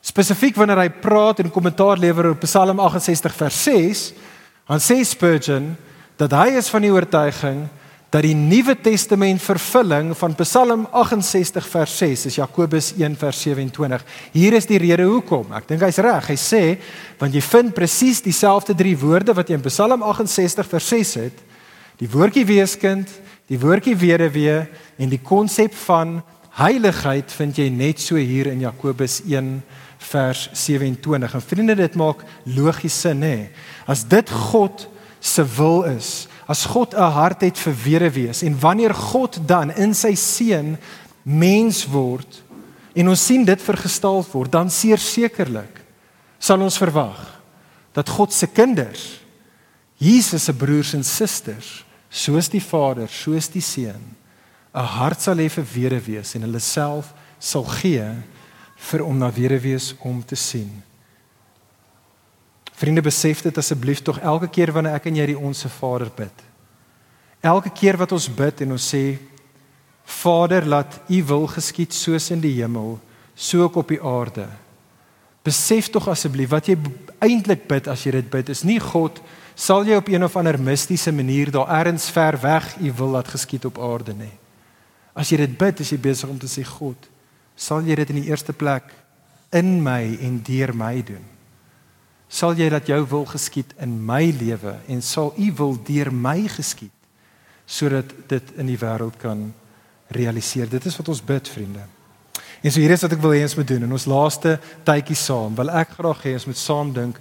[0.00, 4.12] Spesifiek wanneer hy praat en kommentaar lewer oor Psalm 68 vers 6,
[4.66, 5.76] dan sê Spurgeon
[6.16, 7.68] dat hy is van die oortuiging
[8.10, 14.04] dat die Nuwe Testament vervulling van Psalm 68 vers 6 is Jakobus 1 vers 27.
[14.34, 15.52] Hier is die rede hoekom.
[15.54, 16.26] Ek dink hy's reg.
[16.32, 16.62] Hy sê
[17.20, 21.44] want jy vind presies dieselfde drie woorde wat jy in Psalm 68 vers 6 het.
[22.02, 23.10] Die woordjie weeskind,
[23.50, 24.60] Die woordjie weduwee
[25.02, 26.20] en die konsep van
[26.60, 29.56] heiligheid vind jy net so hier in Jakobus 1
[30.10, 31.34] vers 27.
[31.34, 33.48] En vriende, dit maak logies sin, hè.
[33.90, 34.86] As dit God
[35.18, 39.94] se wil is, as God 'n hart het vir weduwees en wanneer God dan in
[39.94, 40.76] sy seun
[41.22, 42.42] mens word
[42.94, 45.80] en ons sien dit vergestal word, dan sekerlik
[46.38, 47.40] sal ons verwag
[47.94, 49.20] dat God se kinders
[50.00, 54.16] Jesus se broers en susters soos die Vader, soos die Seun
[54.74, 58.06] 'n hart sal hê vir weduwees en hulle self sal gee
[58.90, 60.82] vir om na weduwees om te sien.
[62.80, 66.46] Vriende besef dit asseblief tog elke keer wanneer ek en jy die onsse Vader bid.
[67.44, 69.18] Elke keer wat ons bid en ons sê
[70.20, 72.96] Vader laat U wil geskied soos in die hemel,
[73.36, 74.48] so ook op die aarde.
[75.44, 76.78] Besef tog asseblief wat jy
[77.20, 79.20] eintlik bid as jy dit bid is nie God
[79.60, 83.28] sal jy op een of ander mistiese manier daar ergens ver weg u wil laat
[83.28, 84.30] geskied op aarde nê.
[85.12, 86.96] As jy dit bid, is jy besig om te sê God,
[87.56, 88.88] sal jy dit in die eerste plek
[89.52, 91.39] in my en deur my doen?
[92.30, 96.44] Sal jy dat jou wil geskied in my lewe en sal u wil deur my
[96.48, 96.94] geskied
[97.70, 99.44] sodat dit in die wêreld kan
[100.10, 100.66] realiseer.
[100.66, 101.84] Dit is wat ons bid, vriende.
[102.60, 105.16] En so hier is wat ek wil hê ons moet doen in ons laaste tydjie
[105.16, 105.54] saam.
[105.58, 107.20] Wil ek graag hê ons moet saam dink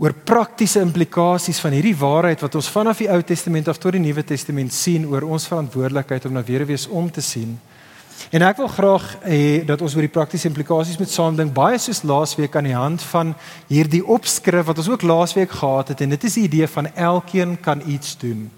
[0.00, 4.02] oor praktiese implikasies van hierdie waarheid wat ons vanaf die Ou Testament af tot die
[4.02, 7.54] Nuwe Testament sien oor ons verantwoordelikheid om na weerwees om te sien
[8.30, 12.02] En ek wil graag hê dat ons oor die praktiese implikasies met saamdink baie soos
[12.02, 13.34] laasweek aan die hand van
[13.68, 17.56] hierdie opskrif wat ons ook laasweek gehad het en dit is die idee van elkeen
[17.60, 18.48] kan iets doen.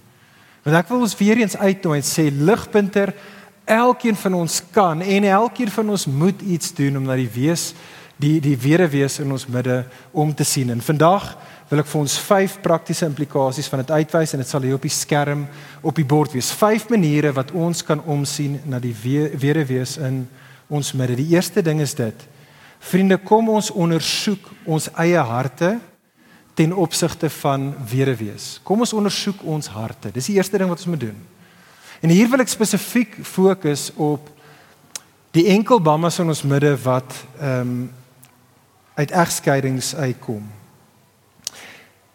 [0.63, 3.15] Want ek wil ons weer eens uitnooi en sê ligpunter
[3.69, 7.73] elkeen van ons kan en elkeen van ons moet iets doen om na die wees
[8.19, 10.71] die die were wees in ons midde om te sien.
[10.75, 11.37] En vandag
[11.69, 14.87] wil ek vir ons vyf praktiese implikasies van dit uitwys en dit sal hier op
[14.87, 15.45] die skerm
[15.83, 16.49] op die bord wees.
[16.57, 20.23] Vyf maniere wat ons kan omsien na die were wees in
[20.69, 21.19] ons midde.
[21.21, 22.25] Die eerste ding is dit.
[22.81, 25.77] Vriende, kom ons ondersoek ons eie harte
[26.59, 28.57] ten opsigte van were wees.
[28.65, 30.13] Kom ons ondersoek ons harte.
[30.15, 31.19] Dis die eerste ding wat ons moet doen.
[32.01, 34.31] En hier wil ek spesifiek fokus op
[35.37, 37.81] die enkel mammas in ons midde wat ehm um,
[38.99, 40.43] uit egskeidings uitkom.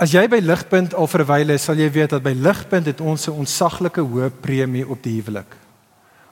[0.04, 3.38] As jy by ligpunt al verwyle, sal jy weet dat by ligpunt het ons 'n
[3.40, 5.56] onsaglike hoë premie op die huwelik.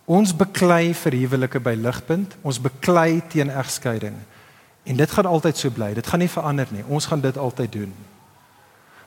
[0.05, 4.15] Ons beklei vir huwelike by ligpunt, ons beklei teen egskeiding.
[4.83, 5.93] En dit gaan altyd so bly.
[5.93, 6.83] Dit gaan nie verander nie.
[6.87, 7.93] Ons gaan dit altyd doen.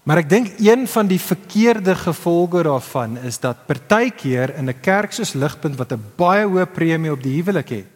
[0.02, 5.12] Maar ek dink een van die verkeerde gevolge daarvan is dat partykeer in 'n kerk
[5.12, 7.92] soos Ligpunt wat 'n baie hoë premie op die huwelik het,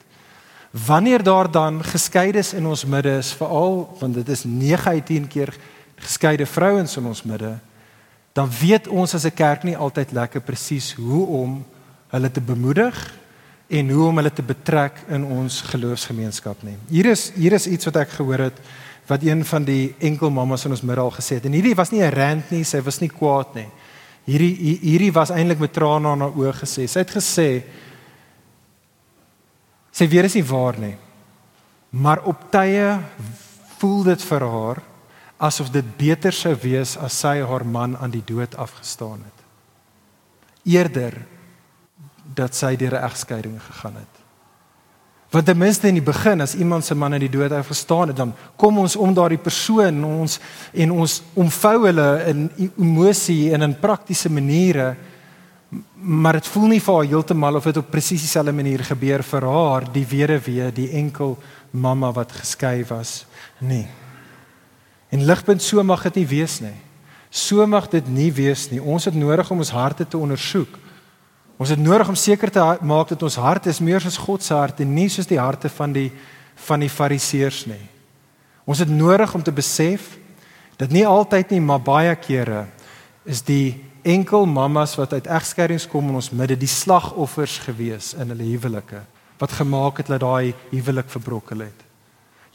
[0.87, 5.29] wanneer daar dan geskeides in ons midde is, veral want dit is 9 uit 10
[5.29, 5.55] keer
[5.99, 7.59] geskeide vrouens in ons midde,
[8.33, 11.65] dan weet ons as 'n kerk nie altyd lekker presies hoe om
[12.09, 13.15] hulle te bemoedig
[13.69, 16.77] en hoe om hulle te betrek in ons geloofsgemeenskap nie.
[16.89, 18.61] Hier is hier is iets wat ek gehoor het
[19.09, 21.45] wat een van die enkel mammas in ons midde al gesê het.
[21.49, 23.69] En hierdie was nie 'n rant nie, sy was nie kwaad nie.
[24.27, 26.87] Hierdie hierdie was eintlik met trane in haar oë gesê.
[26.89, 27.63] Sy het gesê
[29.93, 30.97] sy weet dit is nie waar nie.
[31.91, 33.01] Maar op tye
[33.79, 34.83] voel dit vir haar
[35.39, 39.45] asof dit beter sou wees as sy haar man aan die dood afgestaan het.
[40.67, 41.15] Eerder
[42.35, 44.15] dat sy deur 'n egskeiding gegaan het.
[45.31, 48.17] Want ten minste in die begin as iemand se man aan die dood afgestaan het,
[48.17, 50.39] dan kom ons om daardie persoon ons
[50.73, 54.97] en ons omvou hulle in emosie en in praktiese maniere
[55.95, 59.45] maar dit voel nie vir haar heeltemal of dit op presies dieselfde manier gebeur vir
[59.45, 61.37] haar die weduwee die enkel
[61.71, 63.27] mamma wat geskei was
[63.61, 63.85] nie
[65.09, 66.77] En ligpunt so mag dit nie wees nie.
[67.31, 68.81] So mag dit nie wees nie.
[68.81, 70.79] Ons het nodig om ons harte te ondersoek.
[71.59, 74.55] Ons het nodig om seker te maak dat ons hart is meer soos God se
[74.55, 76.11] hart en nie soos die harte van die
[76.59, 77.85] van die fariseërs nie.
[78.67, 80.17] Ons het nodig om te besef
[80.79, 82.65] dat nie altyd nie, maar baie kere
[83.23, 88.35] is die enkel mammas wat uit egskeidings kom in ons midde die slagoffers gewees in
[88.35, 89.05] hulle huwelike
[89.39, 91.88] wat gemaak het dat daai huwelik verbrokel het.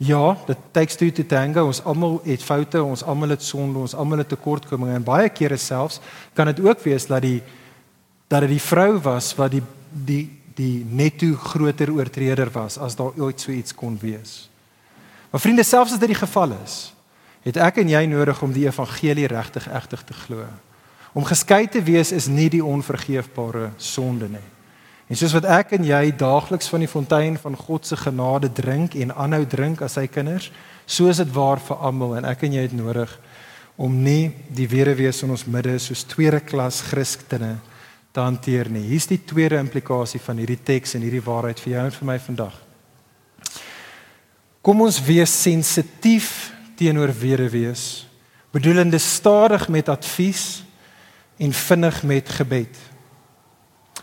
[0.03, 1.65] Ja, dit takes two to tango.
[1.69, 5.57] Ons almal het foute, ons almal het sonde, ons almal het tekortkominge en baie kere
[5.57, 6.01] selfs
[6.35, 7.39] kan dit ook wees dat die
[8.27, 9.63] dat dit die vrou was wat die
[9.93, 14.49] die die netto groter oortreder was as daar ooit so iets kon wees.
[15.31, 16.93] Maar vriende, selfs as dit die geval is,
[17.41, 20.45] het ek en jy nodig om die evangelie regtig egtig te glo.
[21.13, 24.49] Om geskei te wees is nie die onvergeefbare sonde nie.
[25.11, 28.95] En soos wat ek en jy daagliks van die fontein van God se genade drink
[28.95, 30.49] en aanhou drink as sy kinders,
[30.85, 33.11] so is dit waar vir almal en ek en jy het nodig
[33.75, 37.57] om nie die werewees in ons midde soos tweede klas Christene
[38.13, 38.85] te hanteer nie.
[38.91, 42.17] Hier's die tweede implikasie van hierdie teks en hierdie waarheid vir jou en vir my
[42.21, 42.59] vandag.
[44.63, 48.05] Kom ons wees sensitief teenoor werewees,
[48.53, 50.61] bedoelende stadig met advies
[51.41, 52.77] en vinnig met gebed.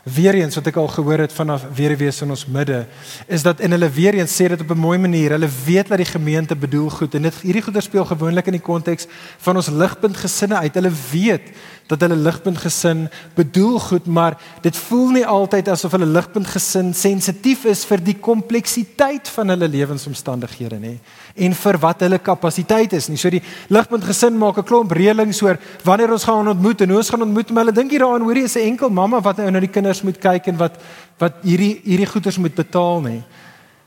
[0.02, 2.86] Weer eens wat ek al gehoor het vanaf weer wees in ons midde
[3.28, 5.30] is dat en hulle weer eens sê dit op 'n mooi manier.
[5.30, 8.60] Hulle weet dat die gemeente bedoel goed en dit hierdie goeie speel gewoonlik in die
[8.60, 9.06] konteks
[9.38, 10.74] van ons ligpunt gesinne uit.
[10.74, 11.52] Hulle weet
[11.90, 16.94] dat hulle ligpunt gesin bedoel goed, maar dit voel nie altyd asof hulle ligpunt gesin
[16.94, 20.98] sensitief is vir die kompleksiteit van hulle lewensomstandighede nie
[21.40, 23.18] en vir wat hulle kapasiteit is nie.
[23.20, 26.98] So die ligpunt gesin maak 'n klomp reëlings oor wanneer ons gaan ontmoet en hoe
[26.98, 29.50] ons gaan ontmoet, maar hulle dink hier daaraan, hoorie, is 'n enkel mamma wat nou
[29.50, 30.78] na die kinders moet kyk en wat
[31.18, 33.22] wat hierdie hierdie goeders moet betaal nie.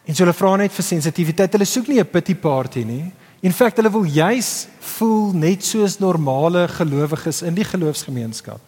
[0.06, 1.54] En so hulle vra net vir sensitiwiteit.
[1.54, 3.12] Hulle soek nie 'n pity party nie.
[3.44, 4.52] In feite hulle wil juis
[4.96, 8.62] voel net soos normale gelowiges in die geloofsgemeenskap.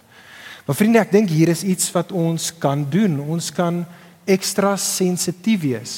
[0.65, 3.19] Maar vriende, ek dink hier is iets wat ons kan doen.
[3.23, 3.83] Ons kan
[4.27, 5.93] ekstra sensitief wees.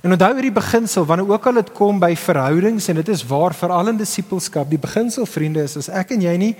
[0.00, 3.52] En onthou hierdie beginsel wanneer ook al dit kom by verhoudings en dit is waar
[3.58, 6.52] veral in disippelskap, die beginsel vriende is as ek en jy nie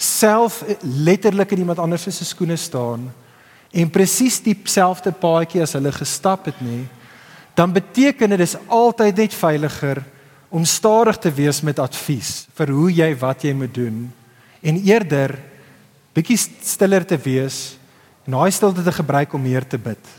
[0.00, 3.10] self letterlik in iemand anders se skoene staan
[3.76, 6.86] en presies dieselfde paadjie as hulle gestap het nie,
[7.56, 10.00] dan beteken dit is altyd net veiliger
[10.56, 14.06] om stadig te wees met advies vir hoe jy wat jy moet doen
[14.64, 15.36] en eerder
[16.16, 17.76] bietjie stiller te wees
[18.24, 20.14] en daai stilte te gebruik om meer te bid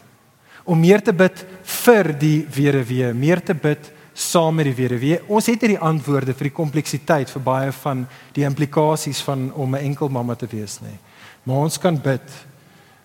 [0.67, 1.45] om meer te bid
[1.87, 5.21] vir die weduwee, meer te bid saam met die weduwee.
[5.31, 8.03] Ons het nie die antwoorde vir die kompleksiteit vir baie van
[8.35, 10.97] die implikasies van om 'n enkel mamma te wees nie.
[11.45, 12.27] Maar ons kan bid.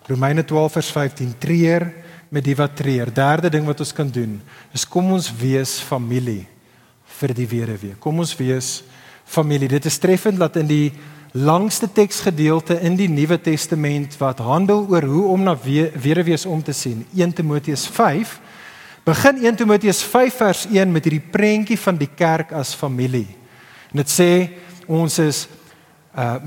[0.09, 1.93] Romeine 12 vers 15 treur
[2.29, 3.13] met die wat treur.
[3.13, 4.41] Derde ding wat ons kan doen
[4.73, 6.52] is kom ons wees familie
[7.19, 7.97] vir die weduwee.
[7.99, 8.83] Kom ons wees
[9.25, 9.69] familie.
[9.71, 10.91] Dit is treffend dat in die
[11.33, 16.75] langste teksgedeelte in die Nuwe Testament wat handel oor hoe om na weduwees om te
[16.77, 18.39] sien, 1 Timoteus 5
[19.03, 23.27] begin 1 Timoteus 5 vers 1 met hierdie prentjie van die kerk as familie.
[23.91, 24.29] En dit sê
[24.87, 25.47] ons is
[26.13, 26.37] uh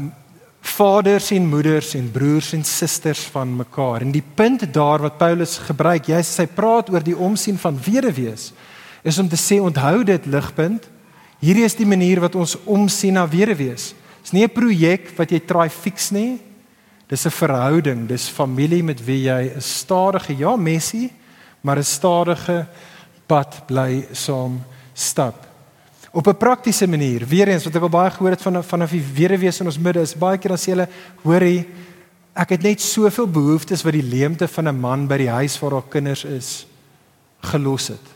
[0.67, 4.03] vaders en moeders en broers en susters van mekaar.
[4.03, 7.79] En die punt daar wat Paulus gebruik, jy sê hy praat oor die omsien van
[7.79, 8.49] weduwees,
[9.07, 10.89] is om te sê onthou dit ligpunt.
[11.39, 13.95] Hierdie is die manier wat ons omsien na weduwees.
[14.23, 16.41] Dis nie 'n projek wat jy try fix nie.
[17.09, 21.13] Dis 'n verhouding, dis familie met wie jy 'n stadige ja messie
[21.67, 22.67] maar 'n stadige
[23.27, 25.47] pad bly saam stap.
[26.13, 29.13] Op 'n praktiese manier, weer eens wat ek al baie gehoor het van van 'n
[29.15, 30.89] wederwees in ons midde is baie keer dan sê hulle,
[31.23, 31.69] hoorie,
[32.33, 35.73] ek het net soveel behoeftes wat die leemte van 'n man by die huis waar
[35.73, 36.67] haar kinders is
[37.41, 38.16] gelos het.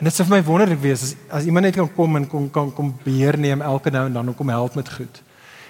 [0.00, 2.46] En dit sou vir my wonderlik wees as as iemand net kan kom en kom
[2.48, 5.20] kan kom beheer neem elke nou en dan om kom help met goed.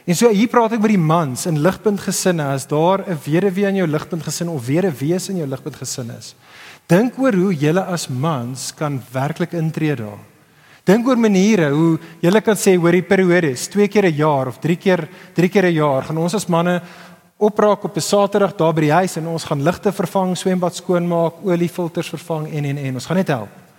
[0.07, 3.67] En so hier praat ek met die mans in ligpunt gesinne as daar 'n weduwee
[3.67, 6.35] in jou ligpunt gesin of weduwees in jou ligpunt gesin is.
[6.87, 10.23] Dink oor hoe julle as mans kan werklik intree daar.
[10.85, 14.61] Dink oor maniere hoe julle kan sê hoor die periodes, twee keer 'n jaar of
[14.61, 16.81] drie keer drie keer 'n jaar gaan ons as manne
[17.37, 21.35] opraak op 'n Saterdag daar by die huis en ons gaan ligte vervang, swembad skoonmaak,
[21.43, 23.70] oliefilters vervang en en en ons gaan net help.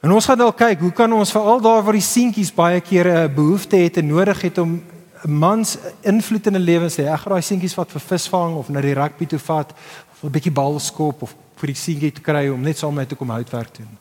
[0.00, 3.28] En ons gaan dalk kyk hoe kan ons veral daar waar die seentjies baie kere
[3.28, 4.80] 'n behoefte het en nodig het om
[5.24, 7.04] 'n mans invloed in 'n lewens hê.
[7.04, 9.74] Ek gaan daai seentjies wat vir visvang of na die rugby toe vat
[10.22, 13.08] 'n bietjie bal skop of vir die seentjie te kry om net saam met my
[13.08, 13.98] te kom houtwerk doen.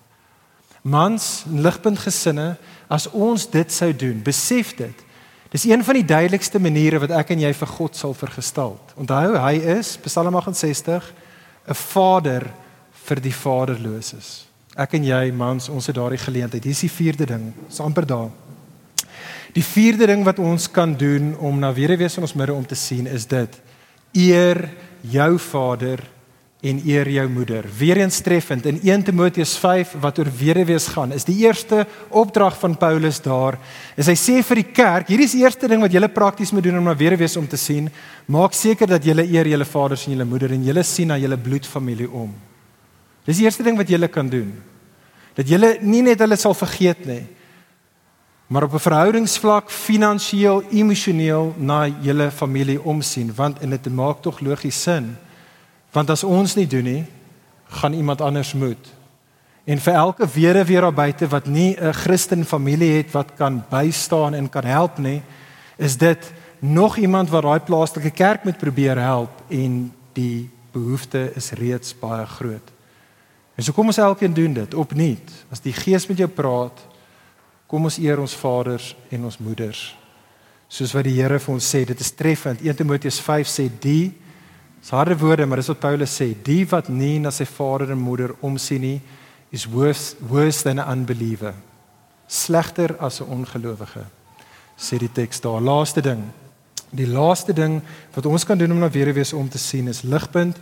[0.82, 2.58] Mans, ligpunt gesinne,
[2.88, 4.96] as ons dit sou doen, besef dit.
[5.50, 8.80] Dis een van die duidelikste maniere wat ek en jy vir God sal vergestel.
[8.96, 11.14] Onthou, hy is Psalm 68
[11.68, 12.54] 'n vader
[12.94, 14.49] vir die vaderloses.
[14.80, 16.64] Ek en jy mans, ons het daardie geleentheid.
[16.64, 18.30] Hier is die vierde ding, is amper daar.
[19.52, 22.78] Die vierde ding wat ons kan doen om na wederwees in ons midde om te
[22.78, 23.58] sien is dit:
[24.14, 24.70] eer
[25.02, 26.04] jou vader
[26.62, 27.66] en eer jou moeder.
[27.80, 32.76] Weereens treffend in 1 Timoteus 5 wat oor weduwees gaan, is die eerste opdrag van
[32.78, 33.58] Paulus daar.
[33.96, 36.68] Is hy sê vir die kerk, hierdie is die eerste ding wat julle prakties moet
[36.68, 37.88] doen om na weduwees om te sien,
[38.28, 41.40] maak seker dat julle eer julle vaders en julle moeder en julle sien na julle
[41.40, 42.36] bloedfamilie om.
[43.30, 44.50] Dis die eerste ding wat julle kan doen.
[45.38, 47.28] Dat julle nie net hulle sal vergeet nie,
[48.50, 54.40] maar op 'n verhoudingsvlak, finansiëel, emosioneel na julle familie omsien, want en dit maak tog
[54.40, 55.18] logies sin.
[55.92, 57.06] Want as ons nie doen nie,
[57.68, 58.94] gaan iemand anders moet.
[59.66, 63.64] En vir elke weduwee weer daar buite wat nie 'n Christen familie het wat kan
[63.70, 65.22] bystaan en kan help nie,
[65.78, 71.52] is dit nog iemand wat daai plaaslike kerk moet probeer help en die behoefte is
[71.52, 72.79] reeds baie groot.
[73.60, 75.32] En so kom ons elkeen doen dit opnuut.
[75.52, 76.78] As die Gees met jou praat,
[77.68, 79.82] kom ons eer ons vaders en ons moeders.
[80.72, 82.64] Soos wat die Here vir ons sê, dit is treffend.
[82.64, 84.14] 1 Timoteus 5 sê die
[84.90, 88.32] harde woorde, maar dis wat Paulus sê, die wat nie na sy vader en moeder
[88.48, 89.02] omsien nie,
[89.52, 91.54] is worse worse than an unbeliever.
[92.32, 94.06] Slegter as 'n ongelowige.
[94.78, 95.60] Sê die teks daar.
[95.60, 96.24] Laaste ding.
[96.92, 97.82] Die laaste ding
[98.14, 100.58] wat ons kan doen om na weerwees om te sien is ligpunt.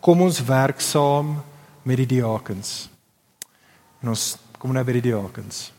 [0.00, 1.42] Kom ons werk saam
[1.82, 2.88] met die diakens.
[4.02, 5.70] En ons kom nou by die diakens.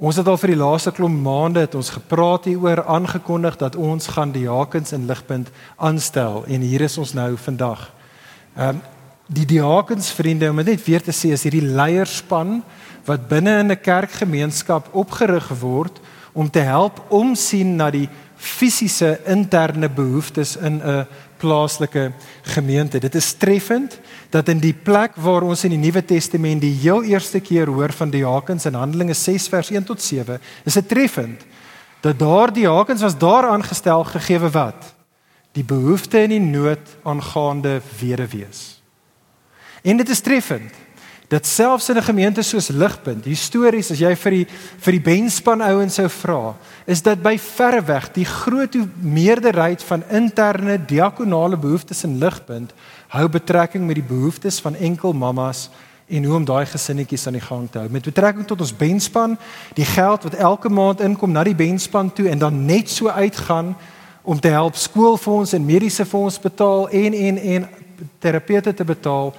[0.00, 4.06] Ons het al vir die laaste klomp maande het ons gepraat hieroor aangekondig dat ons
[4.14, 7.90] gaan diakens in ligpunt aanstel en hier is ons nou vandag.
[8.56, 8.82] Ehm um,
[9.30, 12.64] die diakens vriende om net weer te sê is hierdie leierspan
[13.06, 16.00] wat binne in 'n kerkgemeenskap opgerig word
[16.32, 18.08] om te help omsien na die
[18.40, 22.98] fisiese interne behoeftes in 'n plaaslike gemeente.
[22.98, 24.00] Dit is treffend
[24.30, 27.92] dat in die plek waar ons in die Nuwe Testament die heel eerste keer hoor
[27.92, 31.44] van diakens in Handelinge 6 vers 1 tot 7, is dit treffend
[32.00, 34.94] dat daar diakens was daar aangestel gegee wat
[35.52, 38.82] die behoefte en die nood aangaande weduwees.
[39.82, 40.72] En dit is treffend
[41.30, 44.46] dat selfs in 'n gemeente soos Ligpunt, histories as jy vir die
[44.78, 46.56] vir die benspan ouens sou vra,
[46.86, 52.72] is dat by verreweg die groot meerderheid van interne diakonale behoeftes in Ligpunt
[53.08, 55.70] hou betrekking met die behoeftes van enkel mammas
[56.08, 57.88] en hoe om daai gesinnetjies aan die gang te hou.
[57.90, 59.38] Met betrekking tot ons benspan,
[59.74, 63.76] die geld wat elke maand inkom na die benspan toe en dan net so uitgaan
[64.22, 67.68] om te help skoolfonds en mediese fonds betaal en en en
[68.18, 69.34] terapeute te betaal.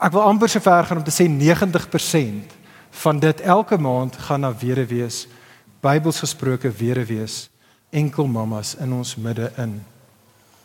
[0.00, 2.54] Ek wil amper so ver gaan om te sê 90%
[3.04, 5.26] van dit elke maand gaan na weduwees,
[5.84, 7.50] Bybels gesproke weduwees,
[7.92, 9.74] enkel mammas in ons midde in.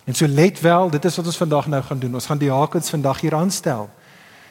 [0.05, 2.13] En so let wel, dit is wat ons vandag nou gaan doen.
[2.13, 3.89] Ons gaan die diakens vandag hier aanstel.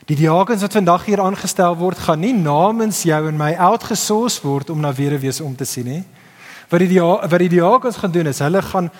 [0.06, 4.70] Die diakens wat vandag hier aangestel word, gaan nie namens jou en my uitgesoos word
[4.70, 6.02] om na weduwees om te sien nie.
[6.68, 8.90] Wat die wat die diakens gaan doen is, hulle gaan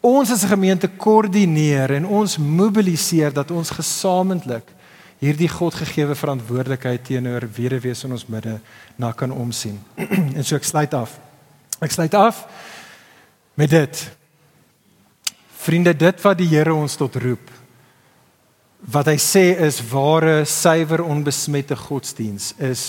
[0.00, 4.75] ons as 'n gemeente koördineer en ons mobiliseer dat ons gesamentlik
[5.22, 8.58] hierdie Godgegewe verantwoordelikheid teenoor weduwees in ons midde
[9.00, 9.78] na kan omsien.
[10.36, 11.16] en so ek sluit af.
[11.80, 12.44] Ek sluit af
[13.56, 14.02] met dit.
[15.66, 17.50] Vriende, dit wat die Here ons tot roep.
[18.92, 22.84] Wat hy sê is ware, suiwer, onbesmette godsdiens is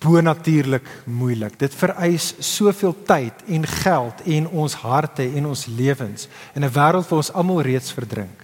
[0.00, 1.58] bonatuurlik moeilik.
[1.60, 7.08] Dit vereis soveel tyd en geld en ons harte en ons lewens in 'n wêreld
[7.08, 8.43] waar ons almal reeds verdrink.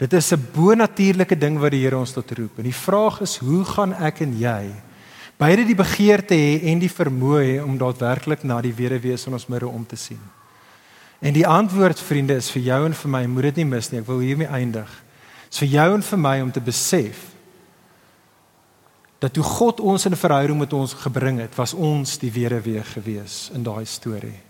[0.00, 2.58] Dit is 'n bonatuurlike ding wat die Here ons tot roep.
[2.58, 4.72] En die vraag is, hoe gaan ek en jy
[5.36, 9.68] beide die begeerte hê en die vermoë om daadwerklik na die wederwees in ons midde
[9.68, 10.20] om te sien?
[11.20, 14.00] En die antwoord vriende is vir jou en vir my, moet dit nie mis nie.
[14.00, 14.88] Ek wil hiermee eindig.
[14.88, 17.26] Dit is vir jou en vir my om te besef
[19.20, 22.84] dat toe God ons in 'n verhouding met ons gebring het, was ons die weerweer
[22.84, 24.40] gewees in daai storie.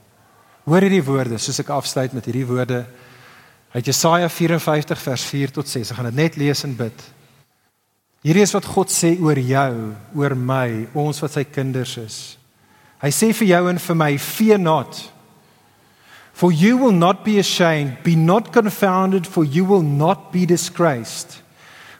[0.65, 2.87] Hoor hierdie woorde, soos ek afsluit met hierdie woorde
[3.71, 5.91] uit Jesaja 54 vers 4 tot 6.
[5.91, 7.07] Ek gaan dit net lees en bid.
[8.27, 9.75] Hierdie is wat God sê oor jou,
[10.19, 12.19] oor my, ons wat sy kinders is.
[13.01, 14.99] Hy sê vir jou en vir my, fear not.
[16.37, 21.41] For you will not be ashamed, be not confounded, for you will not be disgraced.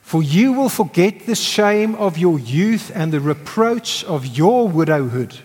[0.03, 5.39] For you will forget the shame of your youth and the reproach of your widowhood.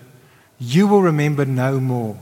[0.58, 2.18] You will remember no more.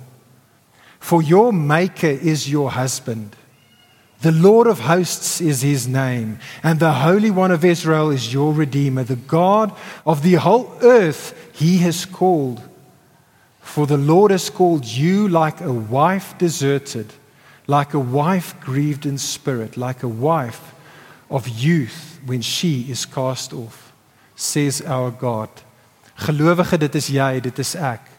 [1.00, 3.36] For your Maker is your husband.
[4.24, 8.54] The Lord of hosts is his name, and the Holy One of Israel is your
[8.54, 9.04] Redeemer.
[9.04, 12.62] The God of the whole earth he has called.
[13.60, 17.14] For the Lord has called you like a wife deserted,
[17.68, 20.74] like a wife grieved in spirit, like a wife
[21.30, 23.92] of youth when she is cast off
[24.36, 25.50] says our God
[26.16, 28.10] gelowige dit is jy dit is ek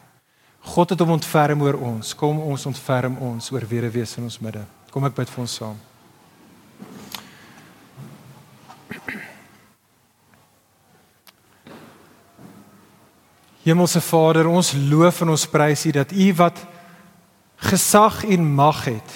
[0.75, 4.65] God het hom ontferm oor ons kom ons ontferm ons oor wederwees in ons midde
[4.91, 5.77] kom ek bid vir ons saam
[13.65, 16.59] Hemelse Vader ons loof en ons prys U dat U wat
[17.57, 19.15] gesag en mag het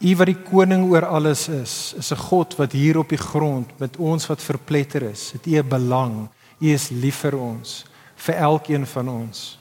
[0.00, 3.78] U wat die koning oor alles is, is 'n God wat hier op die grond
[3.78, 5.32] met ons wat verpletter is.
[5.32, 6.28] Het U 'n belang.
[6.60, 7.84] U is lief vir ons,
[8.16, 9.58] vir elkeen van ons.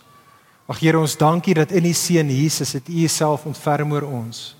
[0.68, 4.56] Ag Here, ons dankie dat in U seun Jesus het U self ontferm oor ons.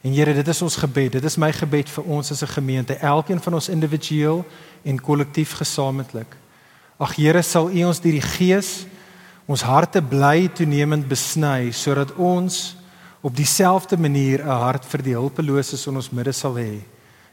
[0.00, 1.12] En Here, dit is ons gebed.
[1.12, 4.44] Dit is my gebed vir ons as 'n gemeente, elkeen van ons individueel
[4.82, 6.36] en kollektief gesamentlik.
[6.98, 8.86] Ag Here, sal U ons deur die Gees
[9.46, 12.76] ons harte bly toenemend besny sodat ons
[13.24, 16.80] op dieselfde manier 'n hart vir die hulpeloses in ons midde sal hê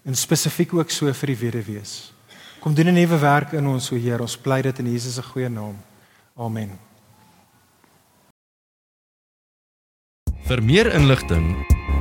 [0.05, 2.13] en spesifiek ook so vir die weduwees.
[2.61, 4.21] Kom doen 'n nuwe werk in ons, o Heer.
[4.21, 5.75] Ons pleit dit in Jesus se goeie naam.
[6.37, 6.79] Amen.
[10.47, 11.74] Vir meer inligting